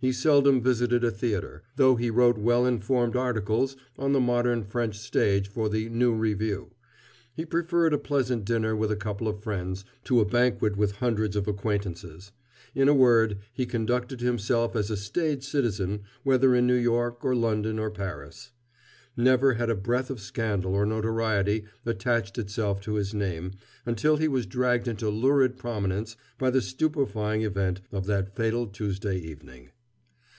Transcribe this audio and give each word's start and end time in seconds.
He 0.00 0.12
seldom 0.12 0.62
visited 0.62 1.02
a 1.02 1.10
theater, 1.10 1.64
though 1.74 1.96
he 1.96 2.08
wrote 2.08 2.38
well 2.38 2.64
informed 2.64 3.16
articles 3.16 3.74
on 3.98 4.12
the 4.12 4.20
modern 4.20 4.62
French 4.62 4.96
stage 4.96 5.48
for 5.48 5.68
the 5.68 5.88
New 5.88 6.14
Review; 6.14 6.70
he 7.34 7.44
preferred 7.44 7.92
a 7.92 7.98
pleasant 7.98 8.44
dinner 8.44 8.76
with 8.76 8.92
a 8.92 8.96
couple 8.96 9.26
of 9.26 9.42
friends 9.42 9.84
to 10.04 10.20
a 10.20 10.24
banquet 10.24 10.76
with 10.76 10.92
hundreds 11.02 11.34
of 11.34 11.48
acquaintances; 11.48 12.30
in 12.76 12.86
a 12.88 12.94
word, 12.94 13.38
he 13.52 13.66
conducted 13.66 14.20
himself 14.20 14.76
as 14.76 14.88
a 14.88 14.96
staid 14.96 15.42
citizen 15.42 16.02
whether 16.22 16.54
in 16.54 16.64
New 16.64 16.74
York, 16.76 17.24
or 17.24 17.34
London, 17.34 17.76
or 17.80 17.90
Paris. 17.90 18.52
Never 19.16 19.54
had 19.54 19.68
a 19.68 19.74
breath 19.74 20.10
of 20.10 20.20
scandal 20.20 20.76
or 20.76 20.86
notoriety 20.86 21.64
attached 21.84 22.38
itself 22.38 22.80
to 22.82 22.94
his 22.94 23.12
name 23.14 23.50
until 23.84 24.16
he 24.16 24.28
was 24.28 24.46
dragged 24.46 24.86
into 24.86 25.10
lurid 25.10 25.56
prominence 25.56 26.16
by 26.38 26.50
the 26.50 26.62
stupefying 26.62 27.42
event 27.42 27.80
of 27.90 28.06
that 28.06 28.36
fatal 28.36 28.68
Tuesday 28.68 29.18
evening. 29.18 29.70